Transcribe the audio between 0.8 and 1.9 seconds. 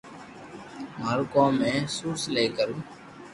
مارو ڪوم ھي